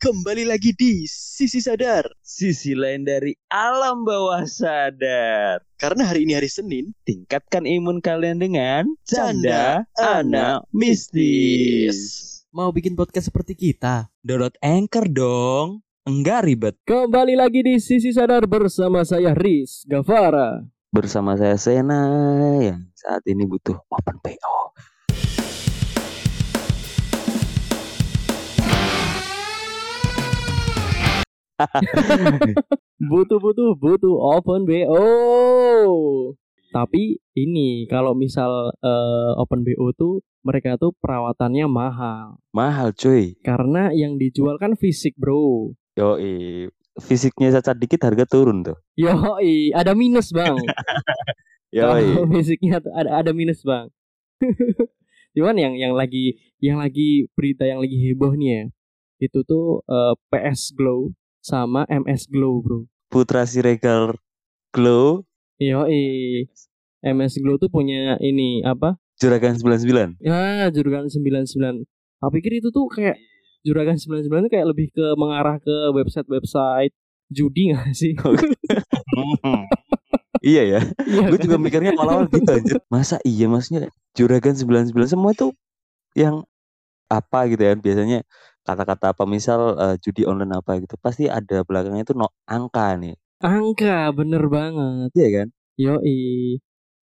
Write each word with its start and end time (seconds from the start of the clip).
Kembali 0.00 0.48
lagi 0.48 0.72
di 0.72 1.04
Sisi 1.04 1.60
Sadar. 1.60 2.08
Sisi 2.24 2.72
lain 2.72 3.04
dari 3.04 3.36
alam 3.52 4.00
bawah 4.08 4.48
sadar. 4.48 5.60
Karena 5.76 6.08
hari 6.08 6.24
ini 6.24 6.32
hari 6.32 6.48
Senin, 6.48 6.96
Tingkatkan 7.04 7.68
imun 7.68 8.00
kalian 8.00 8.40
dengan 8.40 8.88
Canda 9.04 9.84
Canda 9.92 10.24
Anak 10.24 10.64
Mistis. 10.72 12.00
Mau 12.48 12.72
bikin 12.72 12.96
podcast 12.96 13.28
seperti 13.28 13.52
kita? 13.52 14.08
Download 14.24 14.56
Anchor 14.64 15.04
dong. 15.04 15.84
Enggak 16.08 16.48
ribet. 16.48 16.80
Kembali 16.88 17.36
lagi 17.36 17.60
di 17.60 17.76
Sisi 17.76 18.08
Sadar 18.16 18.48
bersama 18.48 19.04
saya 19.04 19.36
Riz 19.36 19.84
Gavara. 19.84 20.64
Bersama 20.88 21.36
saya 21.36 21.60
Sena 21.60 22.08
yang 22.56 22.88
saat 22.96 23.20
ini 23.28 23.44
butuh 23.44 23.76
open 23.92 24.16
PO. 24.24 24.72
Butuh 33.00 33.40
butuh 33.40 33.72
butuh 33.80 34.14
open 34.36 34.68
BO. 34.68 35.04
Tapi 36.70 37.18
ini 37.34 37.88
kalau 37.90 38.14
misal 38.14 38.70
eh, 38.78 39.32
open 39.40 39.66
BO 39.66 39.90
tuh 39.96 40.22
mereka 40.40 40.76
tuh 40.80 40.92
perawatannya 41.00 41.66
mahal. 41.68 42.40
Mahal 42.52 42.96
cuy. 42.96 43.36
Karena 43.44 43.92
yang 43.92 44.16
dijual 44.16 44.56
kan 44.56 44.76
fisik, 44.76 45.16
Bro. 45.16 45.76
Yoi. 45.96 46.68
Fisiknya 47.00 47.54
cacat 47.56 47.76
dikit 47.80 48.00
harga 48.04 48.24
turun 48.28 48.64
tuh. 48.64 48.76
Yoi, 48.96 49.72
ada 49.72 49.96
minus, 49.96 50.32
Bang. 50.32 50.56
Yoi. 51.76 52.04
Kalau 52.04 52.28
fisiknya 52.32 52.80
tuh 52.84 52.92
ada 52.92 53.20
ada 53.20 53.30
minus, 53.32 53.64
Bang. 53.64 53.88
Cuman 55.36 55.56
yang 55.56 55.74
yang 55.78 55.94
lagi 55.94 56.40
yang 56.58 56.82
lagi 56.82 57.30
berita 57.38 57.62
yang 57.62 57.78
lagi 57.78 57.96
heboh 57.96 58.34
nih 58.34 58.48
ya. 58.48 58.62
Itu 59.20 59.44
tuh 59.44 59.84
eh, 59.86 60.14
PS 60.32 60.72
Glow 60.74 61.12
sama 61.40 61.88
MS 61.88 62.28
Glow, 62.28 62.60
Bro. 62.60 62.78
Putra 63.08 63.42
Siregar 63.42 64.14
Glow 64.70 65.24
Yoi. 65.58 66.46
MS 67.00 67.40
Glow 67.40 67.56
tuh 67.56 67.68
punya 67.68 68.16
ini 68.20 68.60
apa? 68.62 68.96
Juragan 69.16 69.52
99. 69.52 70.16
Ya, 70.20 70.68
Juragan 70.68 71.08
99. 71.08 71.84
Aku 72.20 72.30
pikir 72.32 72.60
itu 72.60 72.68
tuh 72.68 72.88
kayak 72.88 73.16
Juragan 73.60 73.96
99 73.96 74.24
tuh 74.48 74.50
kayak 74.50 74.66
lebih 74.68 74.88
ke 74.88 75.04
mengarah 75.16 75.60
ke 75.60 75.92
website-website 75.92 76.92
judi 77.28 77.70
gak 77.70 77.92
sih? 78.00 78.16
iya 80.40 80.62
ya. 80.64 80.80
Iya 81.04 81.22
Gue 81.28 81.36
kan? 81.36 81.44
juga 81.44 81.56
mikirnya 81.60 81.92
awal-awal 81.92 82.24
gitu 82.28 82.48
anjir. 82.48 82.76
Masa 82.88 83.16
iya 83.22 83.46
maksudnya 83.46 83.92
Juragan 84.16 84.56
99 84.56 84.96
semua 85.06 85.32
tuh 85.36 85.52
yang 86.16 86.42
apa 87.10 87.50
gitu 87.50 87.60
ya 87.60 87.74
biasanya 87.74 88.22
kata-kata 88.62 89.12
apa 89.16 89.24
misal 89.24 89.60
eh, 89.76 89.96
judi 89.98 90.22
online 90.28 90.52
apa 90.60 90.78
gitu 90.80 90.94
pasti 91.00 91.26
ada 91.26 91.64
belakangnya 91.64 92.04
itu 92.04 92.14
no 92.14 92.28
angka 92.44 92.94
nih 92.96 93.16
Angka 93.40 94.12
bener 94.12 94.44
banget. 94.52 95.08
iya 95.16 95.28
kan 95.32 95.48
Yoi. 95.80 96.60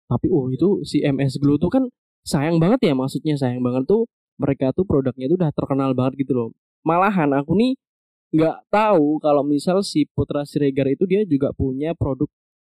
Tapi 0.06 0.26
oh 0.28 0.52
itu 0.52 0.84
si 0.84 1.00
MS 1.00 1.40
Glow 1.40 1.56
tuh 1.56 1.72
kan 1.72 1.84
sayang 2.22 2.60
banget 2.60 2.84
ya 2.86 2.92
maksudnya 2.92 3.34
sayang 3.40 3.64
banget 3.64 3.88
tuh 3.88 4.04
mereka 4.36 4.68
tuh 4.76 4.84
produknya 4.84 5.32
tuh 5.32 5.40
udah 5.40 5.50
terkenal 5.56 5.90
banget 5.96 6.20
gitu 6.28 6.32
loh. 6.36 6.48
Malahan 6.84 7.32
aku 7.32 7.56
nih 7.56 7.72
nggak 8.36 8.68
tahu 8.68 9.16
kalau 9.24 9.40
misal 9.46 9.80
si 9.80 10.04
Putra 10.12 10.44
Siregar 10.44 10.92
itu 10.92 11.08
dia 11.08 11.24
juga 11.24 11.56
punya 11.56 11.96
produk 11.96 12.28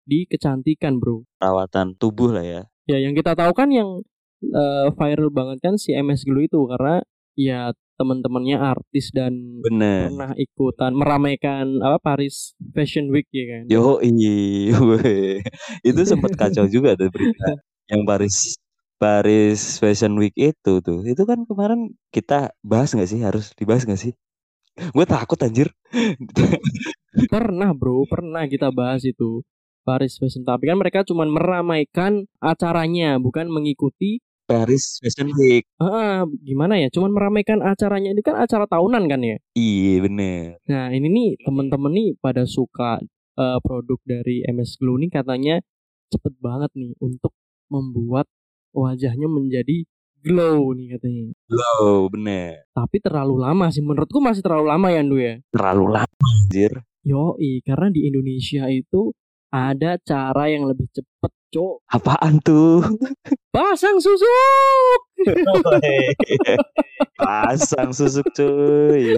di 0.04 0.28
kecantikan 0.28 1.00
bro. 1.00 1.24
perawatan 1.40 1.96
tubuh 1.96 2.30
lah 2.36 2.44
ya 2.44 2.62
Ya 2.86 3.00
yang 3.02 3.16
kita 3.16 3.32
tahu 3.34 3.50
kan 3.56 3.72
yang 3.72 4.04
eh, 4.44 4.86
viral 4.94 5.32
banget 5.32 5.58
kan 5.64 5.74
si 5.80 5.96
MS 5.96 6.28
Glow 6.28 6.44
itu 6.44 6.60
karena 6.68 7.00
ya 7.34 7.72
teman-temannya 7.96 8.60
artis 8.60 9.10
dan 9.10 9.32
bener 9.64 10.12
pernah 10.12 10.30
ikutan 10.36 10.92
meramaikan 10.92 11.80
apa 11.80 11.98
Paris 11.98 12.52
Fashion 12.76 13.08
Week 13.08 13.26
ya 13.32 13.44
kan. 13.48 13.62
yo 13.72 13.98
weh. 14.00 15.40
itu 15.88 16.00
sempat 16.04 16.36
kacau 16.36 16.68
juga 16.68 16.94
tuh 16.94 17.08
berita 17.08 17.56
yang 17.90 18.04
Paris 18.04 18.60
Paris 18.96 19.80
Fashion 19.80 20.14
Week 20.20 20.36
itu 20.36 20.72
tuh 20.84 21.00
itu 21.04 21.22
kan 21.24 21.42
kemarin 21.48 21.92
kita 22.12 22.52
bahas 22.60 22.92
nggak 22.92 23.08
sih 23.08 23.20
harus 23.24 23.52
dibahas 23.56 23.84
nggak 23.84 24.00
sih 24.00 24.12
gue 24.76 25.06
takut 25.08 25.40
anjir 25.40 25.72
Pernah 27.32 27.72
bro, 27.72 28.04
pernah 28.04 28.44
kita 28.44 28.68
bahas 28.68 29.00
itu 29.08 29.40
Paris 29.86 30.20
Fashion. 30.20 30.44
Tapi 30.44 30.68
kan 30.68 30.76
mereka 30.76 31.00
cuma 31.06 31.24
meramaikan 31.24 32.28
acaranya, 32.42 33.16
bukan 33.16 33.48
mengikuti. 33.48 34.20
Paris 34.46 35.02
Fashion 35.02 35.34
Week 35.34 35.66
Ah, 35.76 36.22
gimana 36.40 36.78
ya? 36.78 36.86
Cuman 36.88 37.10
meramaikan 37.10 37.60
acaranya. 37.60 38.14
Ini 38.14 38.22
kan 38.22 38.38
acara 38.38 38.64
tahunan 38.64 39.04
kan 39.06 39.20
ya. 39.20 39.36
iya 39.52 39.98
bener 39.98 40.62
Nah 40.64 40.88
ini 40.88 41.06
nih 41.06 41.30
temen-temen 41.42 41.92
nih 41.92 42.08
pada 42.16 42.46
suka 42.46 43.02
eh, 43.36 43.58
produk 43.60 43.98
dari 44.02 44.46
MS 44.46 44.78
Glow 44.78 44.96
nih 44.96 45.10
katanya 45.10 45.58
cepet 46.08 46.38
banget 46.38 46.70
nih 46.72 46.94
untuk 46.98 47.34
membuat 47.66 48.30
wajahnya 48.70 49.26
menjadi 49.26 49.82
glow 50.22 50.70
nih 50.72 50.94
katanya. 50.94 51.24
oh 51.76 52.06
bener 52.06 52.62
Tapi 52.70 52.96
terlalu 52.98 53.36
lama 53.36 53.66
sih. 53.68 53.82
Menurutku 53.82 54.22
masih 54.22 54.40
terlalu 54.40 54.70
lama 54.70 54.88
ya 54.88 55.02
Ndu 55.02 55.18
ya. 55.18 55.34
terlalu 55.50 55.86
lama 55.92 56.26
anjir 56.40 56.72
Yoi, 57.02 57.62
karena 57.62 57.86
di 57.94 58.10
Indonesia 58.10 58.66
itu 58.66 59.14
ada 59.46 59.94
cara 60.02 60.50
yang 60.50 60.66
lebih 60.66 60.90
cepet, 60.90 61.32
cok. 61.56 61.74
apaan 61.88 62.34
tuh 62.44 62.84
Pasang 63.56 63.96
susuk. 64.04 65.00
pasang 67.16 67.90
susuk 67.96 68.28
cuy 68.36 69.16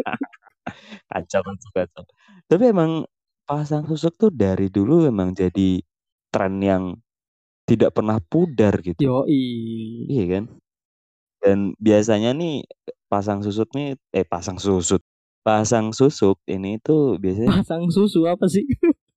kacau 1.10 1.40
kacau 1.42 1.70
kacau 1.72 2.04
tapi 2.46 2.64
emang 2.70 3.08
pasang 3.48 3.88
susuk 3.88 4.14
tuh 4.20 4.30
dari 4.30 4.68
dulu 4.68 5.08
emang 5.08 5.32
jadi 5.32 5.80
tren 6.30 6.60
yang 6.60 6.84
tidak 7.64 7.96
pernah 7.96 8.20
pudar 8.20 8.76
gitu 8.84 9.00
Yoi. 9.00 9.42
iya 10.12 10.24
kan 10.38 10.44
dan 11.40 11.58
biasanya 11.80 12.36
nih 12.36 12.68
pasang 13.08 13.40
susuk 13.40 13.72
nih 13.72 13.96
eh 14.12 14.26
pasang 14.28 14.60
susut 14.60 15.00
pasang 15.40 15.96
susuk 15.96 16.36
ini 16.46 16.76
tuh 16.84 17.16
biasanya 17.16 17.64
Pasang 17.64 17.88
susu 17.88 18.28
apa 18.28 18.44
sih? 18.44 18.68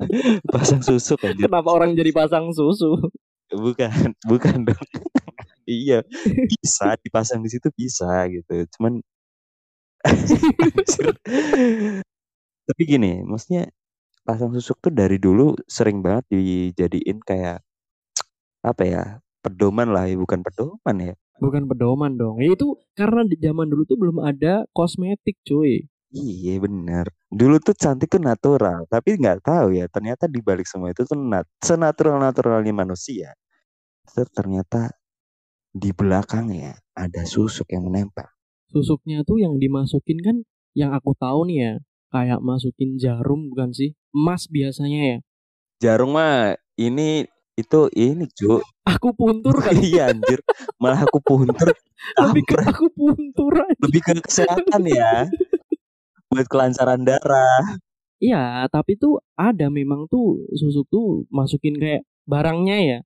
pasang 0.53 0.81
susuk 0.81 1.21
anjir 1.23 1.47
Kenapa 1.47 1.69
orang 1.71 1.97
jadi 1.97 2.11
pasang 2.13 2.51
susu? 2.51 2.99
bukan 3.53 3.91
bukan 4.31 4.65
dong 4.65 4.87
iya 5.69 6.01
bisa 6.49 6.97
dipasang 7.05 7.45
di 7.45 7.49
situ 7.53 7.69
bisa 7.73 8.25
gitu 8.27 8.65
cuman 8.77 8.99
tapi 12.67 12.81
gini 12.83 13.23
maksudnya 13.23 13.71
pasang 14.27 14.51
susuk 14.55 14.79
tuh 14.83 14.91
dari 14.91 15.19
dulu 15.19 15.55
sering 15.67 16.03
banget 16.03 16.27
dijadiin 16.31 17.19
kayak 17.23 17.63
apa 18.63 18.83
ya 18.83 19.03
pedoman 19.43 19.91
lah 19.91 20.07
ya 20.07 20.15
bukan 20.15 20.39
pedoman 20.43 20.97
ya 20.99 21.15
Bukan 21.41 21.67
pedoman 21.67 22.15
dong. 22.15 22.39
Ya 22.39 22.55
itu 22.55 22.79
karena 22.95 23.27
di 23.27 23.35
zaman 23.35 23.67
dulu 23.67 23.83
tuh 23.83 23.99
belum 23.99 24.23
ada 24.23 24.63
kosmetik, 24.71 25.35
cuy. 25.43 25.83
Iya 26.13 26.55
bener 26.61 27.05
dulu 27.27 27.57
tuh 27.59 27.75
cantik 27.75 28.07
tuh 28.13 28.21
natural 28.21 28.85
tapi 28.87 29.17
nggak 29.17 29.41
tahu 29.43 29.73
ya 29.75 29.85
ternyata 29.89 30.29
di 30.29 30.39
balik 30.39 30.69
semua 30.69 30.93
itu 30.93 31.03
tuh 31.03 31.17
nat 31.17 31.45
senatural 31.59 32.21
naturalnya 32.21 32.73
manusia 32.73 33.33
ternyata 34.13 34.93
di 35.73 35.89
belakangnya 35.89 36.77
ada 36.93 37.25
susuk 37.25 37.65
yang 37.73 37.89
menempel 37.89 38.29
Susuknya 38.73 39.21
tuh 39.21 39.37
yang 39.37 39.61
dimasukin 39.61 40.17
kan 40.25 40.35
yang 40.73 40.97
aku 40.97 41.13
tahu 41.13 41.45
nih 41.45 41.57
ya, 41.61 41.71
kayak 42.09 42.41
masukin 42.41 42.97
jarum 42.97 43.53
bukan 43.53 43.69
sih? 43.69 43.93
Emas 44.09 44.49
biasanya 44.49 44.99
ya. 45.13 45.17
Jarum 45.77 46.17
mah 46.17 46.57
ini 46.81 47.29
itu 47.53 47.79
ini 47.93 48.25
cu 48.33 48.65
Aku 48.89 49.13
puntur 49.13 49.61
kan. 49.61 49.77
iya 49.85 50.09
anjir 50.09 50.41
malah 50.81 51.05
aku 51.05 51.21
puntur 51.21 51.69
lebih 52.17 52.43
ke 52.49 52.55
aku 52.65 52.89
puntur 52.97 53.53
aja. 53.61 53.77
lebih 53.85 54.01
ke 54.01 54.13
kesehatan 54.25 54.81
ya 54.89 55.29
buat 56.33 56.47
kelancaran 56.51 57.01
darah 57.07 57.77
Iya, 58.23 58.37
tapi 58.73 58.91
tuh 59.03 59.13
ada 59.35 59.67
memang 59.79 60.01
tuh 60.11 60.47
susuk 60.61 60.85
tuh 60.93 61.05
masukin 61.37 61.75
kayak 61.81 62.01
barangnya 62.31 62.77
ya. 62.89 62.97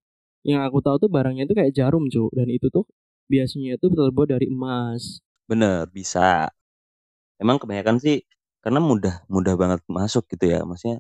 Yang 0.50 0.62
aku 0.68 0.78
tahu 0.86 0.96
tuh 1.04 1.10
barangnya 1.16 1.44
tuh 1.50 1.56
kayak 1.60 1.74
jarum, 1.78 2.04
Cuk. 2.14 2.30
Dan 2.38 2.48
itu 2.54 2.68
tuh 2.76 2.86
biasanya 3.32 3.76
tuh 3.82 3.90
terbuat 3.98 4.28
dari 4.34 4.48
emas. 4.56 5.20
bener 5.48 5.88
bisa 5.96 6.52
emang 7.44 7.58
kebanyakan 7.62 7.98
sih 8.04 8.18
karena 8.64 8.80
mudah 8.82 9.16
mudah 9.34 9.54
banget 9.62 9.82
masuk 9.88 10.24
gitu 10.32 10.46
ya 10.54 10.60
maksudnya 10.70 10.98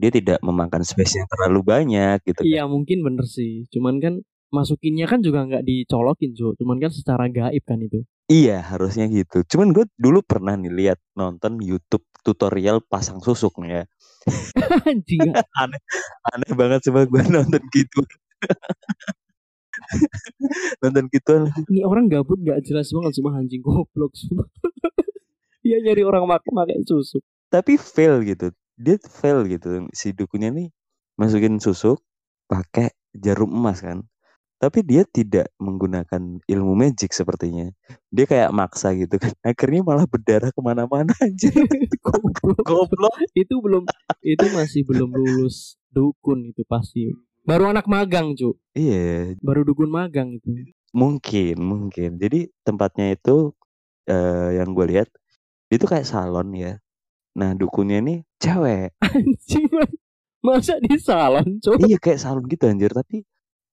dia 0.00 0.10
tidak 0.10 0.38
memakan 0.42 0.82
space 0.82 1.14
yang 1.22 1.28
terlalu 1.30 1.60
banyak 1.62 2.18
gitu 2.26 2.42
kan. 2.42 2.48
Iya, 2.48 2.62
mungkin 2.66 2.98
bener 3.06 3.26
sih. 3.28 3.68
Cuman 3.72 3.94
kan 4.02 4.14
masukinnya 4.52 5.08
kan 5.08 5.24
juga 5.24 5.48
nggak 5.48 5.64
dicolokin, 5.64 6.36
Cuk. 6.36 6.60
Cuman 6.60 6.76
kan 6.78 6.92
secara 6.92 7.24
gaib 7.32 7.64
kan 7.64 7.80
itu. 7.80 8.04
iya 8.30 8.64
harusnya 8.64 9.04
gitu 9.12 9.44
cuman 9.44 9.76
gue 9.76 9.84
dulu 10.00 10.24
pernah 10.24 10.56
nih 10.56 10.72
lihat 10.72 10.98
nonton 11.12 11.60
YouTube 11.60 12.00
tutorial 12.24 12.80
pasang 12.80 13.20
susuk 13.20 13.60
nih 13.60 13.82
ya 13.82 13.84
Anjing. 14.88 15.34
aneh 15.60 15.80
aneh 16.32 16.52
banget 16.56 16.80
coba 16.88 17.04
gue 17.04 17.22
nonton 17.28 17.60
gitu 17.74 18.00
nonton 20.82 21.04
gituan 21.12 21.42
Ini 21.68 21.84
orang 21.84 22.08
gabut 22.08 22.40
nggak 22.40 22.64
jelas 22.64 22.88
banget 22.92 23.12
cuma 23.20 23.36
anjing 23.36 23.60
goblok. 23.60 24.12
sumpah. 24.16 24.48
Dia 25.62 25.78
nyari 25.78 26.02
orang 26.02 26.26
mak 26.26 26.42
pakai 26.42 26.82
susuk. 26.86 27.22
tapi 27.52 27.76
fail 27.76 28.24
gitu 28.24 28.50
dia 28.80 28.96
fail 28.98 29.44
gitu 29.44 29.86
si 29.92 30.16
dukunnya 30.16 30.48
nih 30.50 30.68
masukin 31.20 31.60
susuk 31.60 32.00
pakai 32.48 32.90
jarum 33.12 33.52
emas 33.52 33.84
kan 33.84 34.02
tapi 34.62 34.86
dia 34.86 35.02
tidak 35.02 35.50
menggunakan 35.58 36.38
ilmu 36.46 36.72
magic 36.78 37.10
sepertinya 37.10 37.66
dia 38.08 38.30
kayak 38.30 38.54
maksa 38.54 38.94
gitu 38.94 39.18
kan 39.18 39.34
akhirnya 39.42 39.82
malah 39.82 40.06
berdarah 40.06 40.54
ke 40.54 40.60
mana-mana 40.62 41.10
aja 41.18 41.50
Goblok. 42.06 42.62
goblok 42.62 43.14
itu 43.34 43.58
belum 43.58 43.82
itu 44.22 44.46
masih 44.54 44.86
belum 44.86 45.10
lulus 45.10 45.74
dukun 45.90 46.54
itu 46.54 46.62
pasti. 46.64 47.10
Baru 47.42 47.66
anak 47.68 47.90
magang, 47.90 48.38
Cuk. 48.38 48.54
iya 48.72 49.34
Baru 49.42 49.66
dukun 49.66 49.90
magang 49.90 50.38
itu. 50.38 50.70
mungkin 50.94 51.56
mungkin 51.58 52.16
jadi 52.16 52.46
tempatnya 52.62 53.18
itu 53.18 53.50
eh, 54.06 54.62
yang 54.62 54.70
gue 54.72 54.86
lihat 54.94 55.08
itu 55.68 55.82
kayak 55.82 56.06
salon 56.06 56.54
ya 56.54 56.78
nah 57.32 57.50
dukunnya 57.52 57.98
nih 57.98 58.18
cewek 58.38 58.94
Anjing. 59.02 59.66
Masa 60.42 60.74
di 60.82 60.98
salon, 60.98 61.58
Cuk? 61.58 61.82
iya 61.82 61.98
kayak 61.98 62.18
salon 62.18 62.46
gitu 62.46 62.66
anjir 62.66 62.90
tapi 62.90 63.22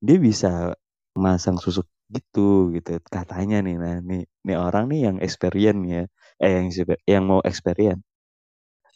dia 0.06 0.18
bisa 0.20 0.76
masang 1.18 1.58
susuk 1.62 1.86
gitu 2.16 2.72
gitu. 2.76 2.98
Katanya 3.16 3.58
nih 3.66 3.76
nah 3.82 3.98
nih 4.02 4.22
nih 4.48 4.58
orang 4.58 4.86
nih 4.92 5.00
yang 5.12 5.18
experience 5.26 5.82
ya 5.94 6.04
eh 6.44 6.52
yang 6.58 6.68
yang 7.08 7.24
mau 7.30 7.42
experience 7.46 8.04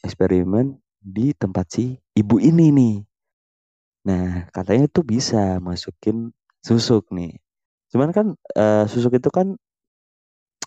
eksperimen 0.05 0.79
di 1.03 1.31
tempat 1.35 1.65
si 1.75 1.85
ibu 2.15 2.37
ini 2.39 2.67
nih. 2.71 2.95
Nah 4.07 4.47
katanya 4.55 4.85
tuh 4.91 5.03
bisa 5.07 5.59
masukin 5.63 6.31
susuk 6.63 7.07
nih. 7.15 7.39
Cuman 7.91 8.09
kan 8.15 8.27
eh, 8.57 8.85
susuk 8.91 9.15
itu 9.19 9.29
kan 9.31 9.55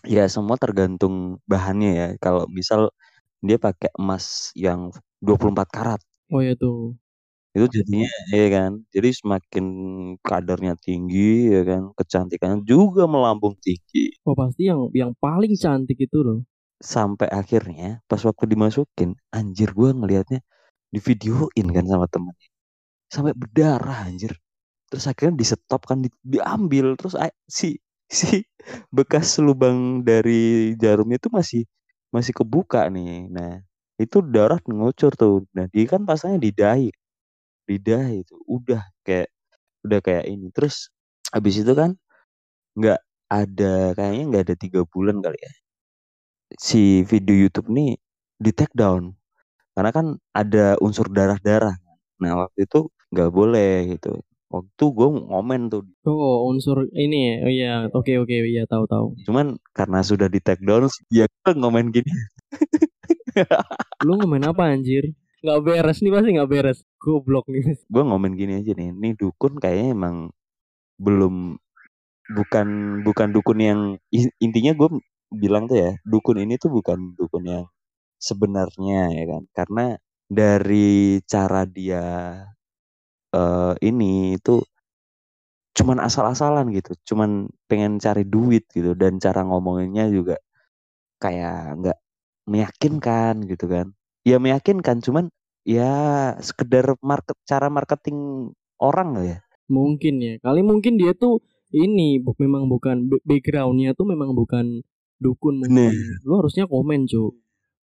ya 0.05 0.25
semua 0.29 0.57
tergantung 0.59 1.41
bahannya 1.49 1.91
ya. 1.99 2.07
Kalau 2.21 2.45
misal 2.49 2.91
dia 3.43 3.57
pakai 3.61 3.89
emas 3.99 4.51
yang 4.57 4.91
24 5.23 5.69
karat. 5.73 6.01
Oh 6.33 6.41
ya 6.43 6.53
tuh. 6.55 6.97
Itu 7.57 7.67
jadinya 7.81 8.09
ya 8.39 8.45
kan 8.55 8.71
jadi 8.95 9.09
semakin 9.19 9.65
kadarnya 10.27 10.73
tinggi 10.85 11.19
ya 11.55 11.61
kan 11.69 11.81
kecantikannya 11.99 12.59
juga 12.71 13.03
melambung 13.13 13.55
tinggi. 13.65 13.99
Oh 14.29 14.35
pasti 14.41 14.61
yang 14.69 14.81
yang 15.01 15.11
paling 15.23 15.53
cantik 15.63 15.97
itu 16.05 16.17
loh. 16.27 16.39
sampai 16.93 17.27
akhirnya 17.39 18.01
pas 18.09 18.21
waktu 18.27 18.45
dimasukin 18.53 19.09
anjir 19.33 19.69
gua 19.77 19.89
ngelihatnya 19.97 20.39
di 20.93 20.99
videoin 21.07 21.67
kan 21.75 21.85
sama 21.87 22.07
temennya. 22.13 22.49
Sampai 23.13 23.33
berdarah 23.37 24.07
anjir. 24.09 24.33
Terus 24.91 25.05
akhirnya 25.11 25.35
di 25.41 25.45
stop 25.47 25.81
kan 25.89 25.99
di- 26.05 26.13
diambil. 26.25 26.95
Terus 26.99 27.15
si 27.49 27.77
si 28.19 28.43
bekas 28.97 29.37
lubang 29.45 30.03
dari 30.07 30.73
jarumnya 30.79 31.17
itu 31.21 31.29
masih 31.33 31.63
masih 32.15 32.33
kebuka 32.37 32.87
nih. 32.93 33.29
Nah 33.31 33.61
itu 34.01 34.17
darah 34.25 34.59
ngucur 34.67 35.11
tuh. 35.17 35.45
Nah 35.57 35.65
dia 35.73 35.85
kan 35.89 36.03
pasangnya 36.09 36.39
di 36.47 36.51
dahi 36.55 36.87
di 37.67 37.77
dahi 37.87 38.23
itu 38.25 38.35
udah 38.47 38.81
kayak 39.05 39.29
udah 39.85 39.99
kayak 40.05 40.25
ini 40.31 40.47
terus 40.55 40.89
habis 41.35 41.55
itu 41.61 41.73
kan 41.75 41.95
nggak 42.79 42.99
ada 43.31 43.93
kayaknya 43.97 44.23
nggak 44.31 44.43
ada 44.51 44.55
tiga 44.59 44.81
bulan 44.93 45.17
kali 45.25 45.37
ya 45.41 45.53
si 46.59 47.03
video 47.05 47.35
YouTube 47.47 47.69
nih 47.73 47.97
di 48.39 48.51
take 48.55 48.73
down 48.77 49.13
karena 49.77 49.91
kan 49.95 50.07
ada 50.35 50.77
unsur 50.83 51.07
darah-darah 51.11 51.75
nah 52.21 52.33
waktu 52.47 52.65
itu 52.67 52.79
nggak 53.13 53.29
boleh 53.33 53.71
gitu 53.97 54.19
waktu 54.53 54.83
gue 54.97 55.07
ngomen 55.29 55.61
tuh 55.73 55.83
Oh 56.07 56.47
unsur 56.49 56.87
ini 56.95 57.17
ya. 57.29 57.33
Oh 57.45 57.51
iya. 57.51 57.69
Oke 57.91 58.15
oke 58.21 58.35
iya 58.47 58.63
tahu 58.71 58.83
tahu. 58.87 59.07
cuman 59.27 59.59
karena 59.77 59.99
sudah 60.05 60.27
di 60.31 60.39
take 60.43 60.63
down 60.63 60.87
ya 61.11 61.25
gue 61.43 61.53
ngomen 61.59 61.91
gini 61.95 62.09
Lu 64.05 64.13
ngomen 64.19 64.43
apa 64.49 64.63
anjir? 64.73 65.03
Nggak 65.47 65.63
beres 65.63 65.97
nih 66.03 66.11
pasti 66.11 66.29
nggak 66.35 66.51
beres. 66.51 66.79
Goblok 66.99 67.47
nih. 67.47 67.63
gue 67.87 68.03
ngomen 68.03 68.35
gini 68.35 68.59
aja 68.59 68.75
nih 68.75 68.91
nih 68.91 69.13
dukun 69.15 69.55
kayaknya 69.63 69.95
emang 69.95 70.15
belum 70.99 71.55
bukan 72.35 72.67
bukan 73.07 73.27
dukun 73.31 73.59
yang 73.63 73.79
intinya 74.43 74.75
gue 74.75 74.89
bilang 75.31 75.71
tuh 75.71 75.79
ya 75.79 75.91
dukun 76.03 76.43
ini 76.43 76.59
tuh 76.59 76.67
bukan 76.67 77.15
dukun 77.15 77.47
yang 77.47 77.65
sebenarnya 78.19 79.15
ya 79.15 79.23
kan 79.31 79.43
karena 79.55 79.85
dari 80.27 81.23
cara 81.23 81.63
dia 81.63 82.03
eh 83.31 83.73
ini 83.87 84.35
itu 84.35 84.59
cuman 85.77 86.03
asal-asalan 86.03 86.73
gitu 86.75 86.91
cuman 87.13 87.47
pengen 87.71 88.01
cari 88.03 88.27
duit 88.27 88.67
gitu 88.75 88.91
dan 88.97 89.21
cara 89.23 89.47
ngomonginnya 89.47 90.11
juga 90.11 90.35
kayak 91.23 91.79
nggak 91.79 91.97
meyakinkan 92.49 93.45
gitu 93.47 93.65
kan 93.69 93.87
ya 94.27 94.41
meyakinkan 94.41 94.99
cuman 95.05 95.29
ya 95.67 95.93
sekedar 96.39 96.95
market 97.03 97.35
cara 97.43 97.67
marketing 97.67 98.49
orang 98.79 99.09
lah 99.13 99.25
ya 99.27 99.39
Mungkin 99.67 100.23
ya. 100.23 100.33
Kali 100.39 100.63
mungkin 100.63 100.95
dia 100.95 101.11
tuh 101.11 101.43
ini 101.75 102.23
bu- 102.23 102.39
memang 102.39 102.71
bukan 102.71 103.11
ba- 103.11 103.19
backgroundnya 103.27 103.91
tuh 103.91 104.07
memang 104.07 104.31
bukan 104.31 104.79
dukun 105.19 105.59
Nah. 105.59 105.91
mungkin. 105.91 106.23
Lu 106.23 106.39
harusnya 106.39 106.63
komen 106.63 107.03
cu. 107.03 107.35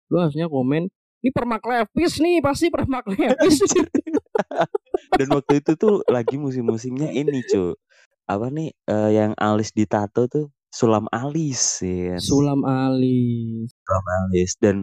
Lu 0.09 0.17
harusnya 0.17 0.49
komen. 0.49 0.89
Ini 1.21 1.29
permak 1.29 1.61
levis 1.61 2.25
nih 2.25 2.41
pasti 2.41 2.73
permak 2.73 3.05
levis. 3.05 3.61
dan 5.21 5.29
waktu 5.29 5.61
itu 5.61 5.77
tuh 5.77 6.01
lagi 6.09 6.37
musim-musimnya 6.37 7.13
ini 7.13 7.45
cuy 7.45 7.77
apa 8.25 8.49
nih 8.49 8.73
eh, 8.89 9.11
yang 9.13 9.33
alis 9.37 9.71
ditato 9.71 10.25
tuh 10.25 10.49
sulam 10.73 11.05
alis 11.13 11.85
ya 11.85 12.17
Sulam 12.17 12.65
alis. 12.65 13.69
sulam 13.77 14.05
alis 14.25 14.51
dan 14.57 14.77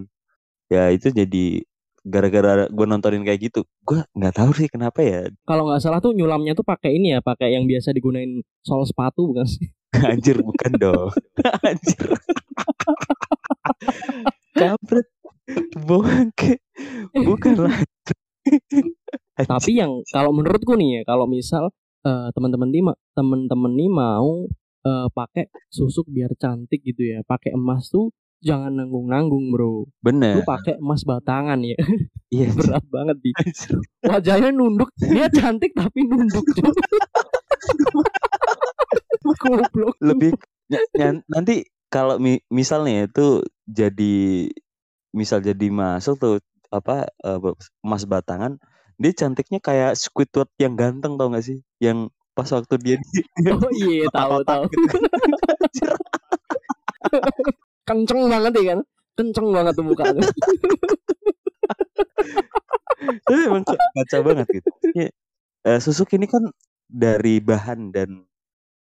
ya 0.69 0.93
itu 0.93 1.09
jadi 1.09 1.65
gara-gara 2.01 2.65
gue 2.65 2.85
nontonin 2.89 3.21
kayak 3.21 3.51
gitu 3.51 3.61
gue 3.85 3.99
nggak 4.17 4.33
tahu 4.33 4.51
sih 4.57 4.67
kenapa 4.69 4.99
ya. 5.05 5.21
Kalau 5.45 5.69
nggak 5.69 5.81
salah 5.81 5.99
tuh 6.01 6.13
nyulamnya 6.17 6.57
tuh 6.57 6.65
pakai 6.65 6.97
ini 6.97 7.13
ya, 7.17 7.19
pakai 7.21 7.53
yang 7.53 7.69
biasa 7.69 7.93
digunain 7.93 8.41
sol 8.65 8.81
sepatu 8.85 9.29
bukan 9.29 9.45
sih? 9.45 9.69
anjir 10.09 10.41
bukan 10.41 10.71
dong. 10.79 11.09
Anjir. 11.67 12.09
Kampret 14.55 15.07
bongke. 15.77 16.57
Bukan 17.13 17.55
lah. 17.69 17.75
Tapi 19.51 19.71
yang 19.77 20.01
kalau 20.09 20.31
menurutku 20.33 20.73
nih 20.77 21.01
ya, 21.01 21.13
kalau 21.13 21.25
misal 21.29 21.69
eh, 22.05 22.27
teman-teman 22.33 22.69
nih 22.69 22.83
ma- 22.85 22.99
teman-teman 23.13 23.71
nih 23.77 23.89
mau 23.91 24.45
eh, 24.85 25.07
pakai 25.13 25.49
susuk 25.69 26.09
biar 26.09 26.33
cantik 26.37 26.81
gitu 26.81 27.05
ya, 27.05 27.21
pakai 27.25 27.53
emas 27.53 27.89
tuh 27.89 28.09
jangan 28.41 28.73
nanggung-nanggung 28.73 29.53
bro. 29.53 29.85
Lu 29.85 29.89
bener 30.01 30.41
pakai 30.43 30.81
emas 30.81 31.05
batangan 31.05 31.61
ya, 31.61 31.77
iya 32.35 32.49
berat 32.51 32.85
banget 32.89 33.17
di 33.21 33.31
wajahnya 34.03 34.49
nunduk. 34.51 34.89
Dia 34.97 35.29
cantik 35.29 35.71
tapi 35.77 36.03
nunduk. 36.05 36.45
Goblok. 39.41 39.95
lebih 40.01 40.33
nanti 41.29 41.69
kalau 41.93 42.17
mi- 42.17 42.41
misalnya 42.49 43.05
itu 43.05 43.45
jadi 43.69 44.49
misal 45.13 45.43
jadi 45.43 45.67
masuk 45.69 46.15
tuh 46.17 46.35
apa 46.71 47.11
eh, 47.21 47.37
emas 47.83 48.03
batangan 48.07 48.57
dia 49.01 49.11
cantiknya 49.13 49.59
kayak 49.59 49.97
Squidward 49.99 50.49
yang 50.57 50.73
ganteng 50.79 51.19
tau 51.19 51.29
gak 51.29 51.43
sih 51.43 51.59
yang 51.83 52.09
pas 52.31 52.47
waktu 52.47 52.75
dia 52.79 52.95
di 52.97 53.21
Oh 53.53 53.71
iya 53.75 54.07
tahu 54.13 54.39
tahu. 54.47 54.65
Kenceng 57.91 58.21
banget 58.31 58.51
ya 58.55 58.63
kan? 58.71 58.79
Kenceng 59.19 59.47
banget 59.51 59.73
tuh 59.75 59.83
tapi 63.25 63.39
emang 63.49 63.63
kacau 63.65 64.21
banget 64.21 64.47
gitu 64.61 64.69
Ya, 65.61 65.77
susuk 65.77 66.09
ini 66.17 66.25
kan 66.25 66.41
dari 66.89 67.37
bahan 67.37 67.93
dan 67.93 68.25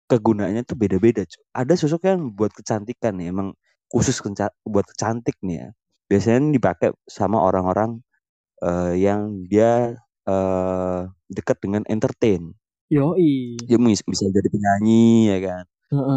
kegunaannya 0.08 0.64
tuh 0.64 0.80
beda-beda 0.80 1.28
cuy. 1.28 1.44
ada 1.52 1.74
susuk 1.76 2.04
yang 2.08 2.32
buat 2.32 2.52
kecantikan 2.56 3.20
ya 3.20 3.32
emang 3.32 3.56
khusus 3.92 4.20
kenca- 4.24 4.56
buat 4.64 4.88
kecantik 4.88 5.36
nih 5.44 5.64
ya 5.64 5.68
biasanya 6.08 6.56
dipakai 6.56 6.90
sama 7.08 7.44
orang-orang 7.44 8.00
eh, 8.64 9.04
yang 9.04 9.48
dia 9.48 10.00
eh, 10.28 11.02
dekat 11.28 11.60
dengan 11.60 11.84
entertain 11.88 12.56
Yoi. 12.92 13.60
dia 13.68 13.80
bisa 13.80 14.28
jadi 14.32 14.48
penyanyi 14.48 15.32
ya 15.32 15.40
kan 15.44 15.64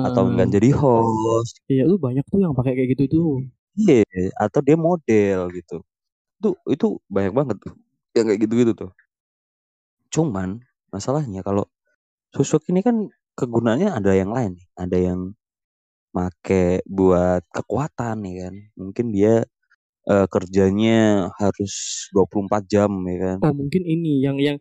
atau 0.06 0.22
enggak 0.30 0.48
jadi 0.54 0.70
host. 0.80 1.54
Iya 1.70 1.82
lu 1.90 1.96
banyak 1.98 2.24
tuh 2.30 2.40
yang 2.44 2.54
pakai 2.58 2.72
kayak 2.78 2.90
gitu 2.96 3.04
tuh. 3.14 3.30
iya 3.74 4.04
atau 4.38 4.60
dia 4.66 4.76
model 4.78 5.38
gitu. 5.58 5.76
Tuh 6.42 6.54
itu 6.70 6.86
banyak 7.10 7.32
banget 7.38 7.56
tuh 7.64 7.74
yang 8.16 8.26
kayak 8.30 8.40
gitu-gitu 8.46 8.72
tuh. 8.78 8.90
Cuman 10.14 10.62
masalahnya 10.94 11.42
kalau 11.42 11.66
susuk 12.34 12.62
ini 12.70 12.80
kan 12.86 12.96
kegunaannya 13.38 13.90
ada 13.90 14.12
yang 14.14 14.30
lain 14.30 14.58
nih. 14.58 14.66
ada 14.78 14.98
yang 14.98 15.20
make 16.14 16.82
buat 16.86 17.42
kekuatan 17.50 18.16
ya 18.28 18.34
kan. 18.48 18.54
Mungkin 18.78 19.06
dia 19.16 19.34
eh, 20.10 20.26
kerjanya 20.30 21.30
harus 21.40 21.74
24 22.14 22.64
jam 22.70 22.90
ya 23.10 23.18
kan. 23.24 23.38
Oh 23.44 23.54
mungkin 23.54 23.82
ini 23.84 24.22
yang 24.22 24.36
yang 24.38 24.58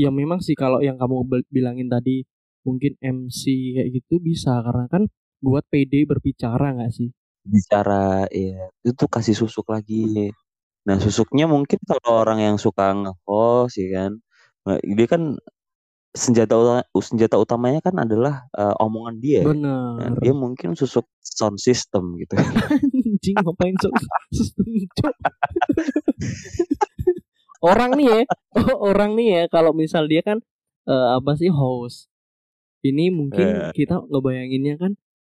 yang 0.00 0.14
memang 0.14 0.40
sih 0.40 0.56
kalau 0.56 0.80
yang 0.80 0.96
kamu 0.96 1.44
bilangin 1.52 1.88
tadi 1.92 2.24
mungkin 2.66 2.94
MC 3.02 3.42
kayak 3.78 3.90
gitu 4.02 4.14
bisa 4.22 4.62
karena 4.62 4.86
kan 4.90 5.02
buat 5.42 5.66
PD 5.70 6.06
berbicara 6.06 6.78
nggak 6.78 6.92
sih? 6.94 7.10
bicara 7.42 8.30
ya 8.30 8.70
itu 8.86 9.04
kasih 9.10 9.34
susuk 9.34 9.66
lagi 9.74 10.30
nah 10.86 10.98
susuknya 10.98 11.46
mungkin 11.46 11.78
kalau 11.86 12.22
orang 12.22 12.38
yang 12.42 12.56
suka 12.58 12.94
nge-host 12.94 13.78
ya 13.78 13.88
kan 13.98 14.12
nah, 14.66 14.78
dia 14.78 15.06
kan 15.10 15.22
senjata 16.12 16.54
utama, 16.60 16.82
senjata 17.00 17.36
utamanya 17.40 17.80
kan 17.80 17.96
adalah 17.98 18.44
eh, 18.52 18.74
omongan 18.84 19.16
dia 19.18 19.40
Nah, 19.42 20.12
Bener. 20.12 20.20
dia 20.20 20.34
mungkin 20.36 20.76
susuk 20.76 21.08
sound 21.24 21.56
system 21.56 22.20
gitu 22.20 22.36
Anjing 23.22 23.36
ngapain 23.40 23.72
sistem 24.28 24.66
cok. 24.92 25.14
orang 27.72 27.94
nih 27.96 28.06
ya, 28.10 28.20
oh, 28.60 28.76
orang 28.92 29.14
nih 29.16 29.28
ya 29.32 29.42
kalau 29.48 29.72
misal 29.72 30.04
dia 30.04 30.20
kan 30.20 30.42
eh, 30.84 31.08
apa 31.16 31.32
sih 31.38 31.48
host. 31.48 32.11
Ini 32.82 33.14
mungkin 33.14 33.46
Eh. 33.46 33.72
kita 33.74 34.02
ngebayanginnya 34.10 34.74
kan 34.78 34.92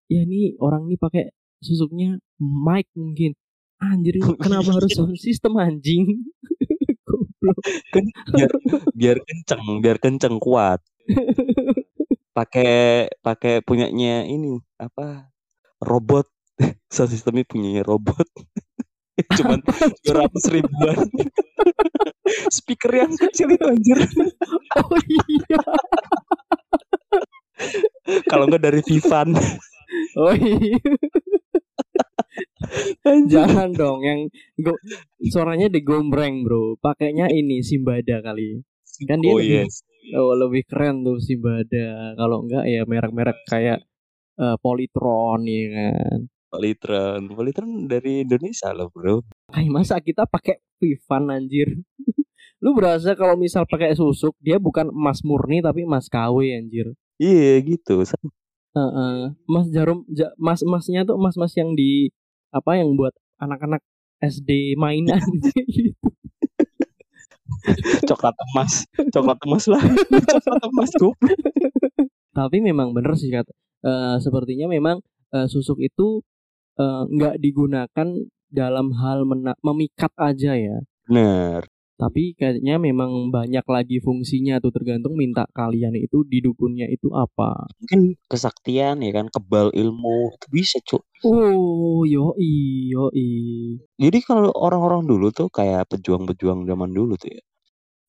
ya 0.08 0.24
ini 0.24 0.56
orang 0.60 0.88
nih 0.88 1.00
pakai 1.00 1.24
susuknya 1.60 2.20
mic 2.40 2.86
mungkin. 2.94 3.32
Anjir 3.78 4.18
kenapa 4.44 4.74
harus 4.76 4.92
system 5.18 5.56
anjing? 5.56 6.28
Kan 7.94 8.04
biar 8.34 8.50
biar 8.92 9.16
kenceng 9.24 9.62
biar 9.80 9.96
kenceng 9.96 10.36
kuat 10.36 10.84
pakai 12.36 13.08
pakai 13.24 13.64
punyanya 13.64 14.26
ini 14.28 14.60
apa 14.76 15.32
robot 15.80 16.28
sound 16.92 17.08
systemnya 17.08 17.48
punyanya 17.48 17.86
robot 17.86 18.26
cuman 19.38 19.64
ratus 20.04 20.44
ribuan 20.52 20.98
speaker 22.52 22.92
yang 22.92 23.16
kecil 23.16 23.48
itu 23.54 23.64
anjir 23.64 23.98
Oh 24.76 25.00
iya. 25.08 25.62
Kalau 28.26 28.46
enggak 28.46 28.64
dari 28.64 28.80
Vivan 28.80 29.36
Oh 30.14 30.34
iya. 30.34 30.76
Jangan 33.24 33.72
dong 33.72 34.02
yang 34.02 34.20
go, 34.58 34.76
suaranya 35.24 35.66
digombreng, 35.66 36.44
Bro. 36.44 36.76
Pakainya 36.78 37.30
ini 37.30 37.62
Simbada 37.62 38.20
kali. 38.20 38.60
Kan 39.06 39.22
dia 39.22 39.30
oh 39.30 39.38
lebih- 39.38 39.64
yes 39.64 39.80
Oh, 40.08 40.32
lebih 40.32 40.64
keren 40.64 41.04
tuh 41.04 41.16
Simbada. 41.18 42.12
Kalau 42.14 42.44
enggak 42.44 42.64
ya 42.64 42.84
merek-merek 42.84 43.44
kayak 43.44 43.80
eh, 44.36 44.56
Polytron 44.58 45.44
ya 45.44 45.64
kan. 45.70 46.18
Politron 46.48 47.20
Politron 47.28 47.70
dari 47.84 48.24
Indonesia 48.24 48.72
loh 48.72 48.88
bro 48.88 49.20
Ay, 49.52 49.68
masa 49.68 50.00
kita 50.00 50.24
pakai 50.24 50.56
Vivan 50.76 51.28
anjir. 51.30 51.68
Lu 52.58 52.74
berasa 52.74 53.14
kalau 53.14 53.34
misal 53.34 53.64
pakai 53.64 53.94
susuk 53.94 54.34
dia 54.38 54.58
bukan 54.58 54.90
emas 54.90 55.22
murni 55.22 55.58
tapi 55.58 55.82
emas 55.82 56.06
KW 56.06 56.54
anjir. 56.54 56.92
iya 57.16 57.58
gitu 57.60 58.02
Heeh. 58.74 59.32
Mas 59.44 59.66
Jarum 59.70 60.02
ja, 60.08 60.30
mas 60.36 60.60
emasnya 60.60 61.02
tuh 61.02 61.14
emas 61.14 61.34
emas 61.34 61.50
yang 61.54 61.72
di 61.72 62.10
apa 62.50 62.74
yang 62.74 62.94
buat 62.94 63.10
anak-anak 63.38 63.78
SD 64.18 64.74
mainan 64.74 65.18
coklat 68.08 68.34
emas 68.50 68.86
coklat 69.10 69.38
emas 69.42 69.64
lah 69.66 69.82
coklat 70.34 70.62
emas 70.64 70.90
goblok 70.94 71.18
Tapi 72.30 72.56
memang 72.62 72.94
bener 72.94 73.12
sih 73.18 73.28
kata. 73.28 73.50
eh, 73.82 74.16
sepertinya 74.18 74.66
memang 74.66 74.98
eh, 75.32 75.46
susuk 75.46 75.78
itu 75.78 76.22
eh, 76.78 77.02
nggak 77.08 77.38
digunakan 77.38 78.08
dalam 78.48 78.90
hal 78.94 79.22
mena- 79.22 79.58
memikat 79.60 80.08
aja 80.16 80.54
ya. 80.54 80.76
bener 81.04 81.66
Tapi 81.98 82.38
kayaknya 82.38 82.78
memang 82.78 83.34
banyak 83.34 83.66
lagi 83.66 83.98
fungsinya 83.98 84.62
tuh 84.62 84.70
tergantung 84.70 85.18
minta 85.18 85.50
kalian 85.50 85.98
itu 85.98 86.22
di 86.22 86.38
dukunnya 86.38 86.86
itu 86.86 87.10
apa. 87.10 87.66
mungkin 87.82 88.14
kesaktian 88.30 89.02
ya 89.02 89.10
kan 89.18 89.26
kebal 89.34 89.74
ilmu 89.74 90.30
itu 90.38 90.46
bisa 90.54 90.78
cuk 90.86 91.02
Oh, 91.26 92.06
yoi, 92.06 92.94
yoi. 92.94 93.26
Jadi 93.98 94.18
kalau 94.22 94.54
orang-orang 94.54 95.02
dulu 95.10 95.34
tuh 95.34 95.50
kayak 95.50 95.90
pejuang-pejuang 95.90 96.62
zaman 96.70 96.94
dulu 96.94 97.18
tuh 97.18 97.34
ya. 97.34 97.42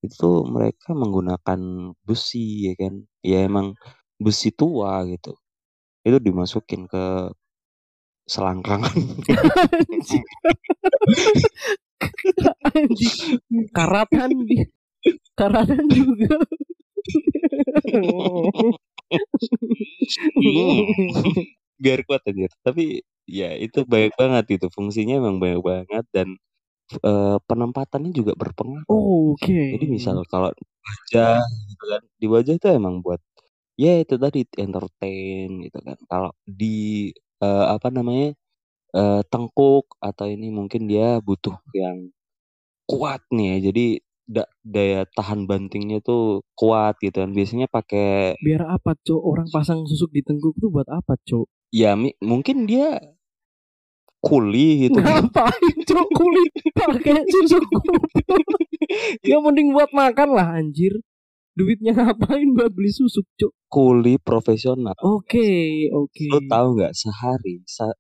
Itu 0.06 0.46
mereka 0.46 0.94
menggunakan 0.94 1.60
besi 2.06 2.70
ya 2.70 2.74
kan. 2.78 2.94
Ya 3.26 3.46
emang 3.50 3.74
besi 4.22 4.54
tua 4.54 5.02
gitu. 5.10 5.34
Itu 6.06 6.18
dimasukin 6.22 6.86
ke 6.86 7.34
selangkangan. 8.30 8.94
Karatan 13.76 14.32
di 14.48 14.58
karatan 15.36 15.84
juga. 15.92 16.40
Biar 21.80 22.00
kuat 22.08 22.22
aja. 22.28 22.48
Tapi 22.64 23.04
ya 23.28 23.56
itu 23.56 23.84
banyak 23.88 24.14
banget 24.20 24.46
itu. 24.60 24.68
Fungsinya 24.72 25.20
emang 25.20 25.40
banyak 25.40 25.62
banget 25.64 26.06
dan 26.12 26.28
eh, 27.04 27.38
penempatannya 27.48 28.12
juga 28.16 28.34
berpengaruh. 28.40 28.88
Oke. 29.36 29.76
Jadi 29.78 29.86
misal 29.88 30.24
kalau 30.28 30.52
wajah 30.84 31.40
gitu 31.72 31.86
kan. 31.88 32.02
Di 32.20 32.28
wajah 32.28 32.54
itu 32.60 32.68
emang 32.72 33.02
buat 33.04 33.22
ya 33.80 34.00
itu 34.04 34.16
tadi 34.20 34.48
entertain 34.60 35.50
gitu 35.66 35.80
kan. 35.84 35.98
Kalau 36.08 36.32
di 36.48 37.12
eh, 37.44 37.66
apa 37.76 37.90
namanya? 37.92 38.39
Eh, 38.92 39.22
tengkuk 39.28 39.98
atau 40.00 40.26
ini 40.26 40.50
mungkin 40.50 40.86
dia 40.86 41.20
butuh 41.20 41.58
yang 41.74 42.10
kuat 42.86 43.22
nih 43.30 43.46
ya. 43.46 43.58
Jadi 43.70 43.86
da- 44.26 44.52
daya 44.62 45.02
tahan 45.10 45.46
bantingnya 45.46 46.02
tuh 46.02 46.46
kuat 46.54 46.98
gitu 47.00 47.18
kan. 47.18 47.34
Biasanya 47.34 47.66
pakai 47.68 48.38
Biar 48.40 48.66
apa, 48.66 48.94
Cok? 48.96 49.22
Orang 49.22 49.48
pasang 49.50 49.86
susuk 49.86 50.10
di 50.10 50.22
tengkuk 50.22 50.58
tuh 50.58 50.70
buat 50.70 50.90
apa, 50.90 51.18
Cok? 51.22 51.48
ya 51.70 51.94
mi- 51.94 52.18
mungkin 52.18 52.66
dia 52.66 52.98
kuli 54.20 54.90
gitu. 54.90 55.00
Ngapain, 55.06 55.76
Cok? 55.86 56.08
Kulit 56.12 56.52
pakai 56.74 57.24
susuk 57.30 57.64
goblok. 57.70 58.10
Ya 59.22 59.38
mending 59.38 59.70
buat 59.70 59.94
makan 59.94 60.34
lah, 60.34 60.58
anjir. 60.58 60.98
Duitnya 61.54 61.94
ngapain 61.94 62.58
buat 62.58 62.74
beli 62.74 62.90
susuk, 62.90 63.26
Cok? 63.38 63.54
kuli 63.70 64.18
profesional. 64.18 64.98
Oke, 64.98 65.46
oke. 65.94 66.26
Lo 66.26 66.42
tahu 66.50 66.68
nggak 66.74 66.98
sehari 66.98 67.62
sa- 67.70 67.94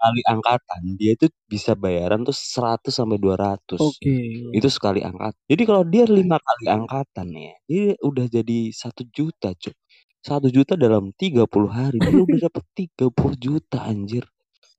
sekali 0.00 0.20
angkatan 0.24 0.82
dia 0.96 1.12
itu 1.12 1.28
bisa 1.44 1.76
bayaran 1.76 2.24
tuh 2.24 2.32
100 2.32 2.88
sampai 2.88 3.20
200. 3.20 3.76
Oke. 3.76 4.16
Itu 4.56 4.68
sekali 4.72 5.04
angkat. 5.04 5.36
Jadi 5.44 5.62
kalau 5.68 5.84
dia 5.84 6.08
lima 6.08 6.40
kali 6.40 6.72
angkatan 6.72 7.28
ya, 7.36 7.52
dia 7.68 7.92
udah 8.00 8.24
jadi 8.24 8.72
satu 8.72 9.04
juta, 9.12 9.52
cuk. 9.52 9.76
Satu 10.24 10.48
juta 10.48 10.72
dalam 10.80 11.12
30 11.12 11.44
hari, 11.68 12.00
dia 12.00 12.16
udah 12.16 12.38
dapet 12.48 12.64
30 12.96 13.12
juta 13.36 13.84
anjir. 13.84 14.24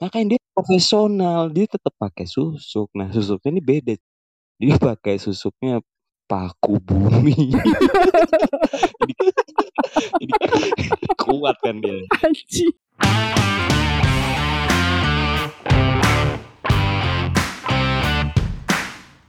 Makanya 0.01 0.37
dia 0.37 0.41
profesional, 0.57 1.53
dia 1.53 1.69
tetap 1.69 1.93
pakai 2.01 2.25
susuk. 2.25 2.89
Nah, 2.97 3.13
susuknya 3.13 3.53
ini 3.53 3.61
beda. 3.61 3.93
Dia 4.57 4.81
pakai 4.81 5.21
susuknya 5.21 5.85
paku 6.25 6.81
bumi. 6.81 7.53
jadi, 9.01 9.13
jadi 10.89 11.07
kuat 11.21 11.57
kan 11.61 11.77
dia. 11.77 12.01
Anjing. 12.25 12.73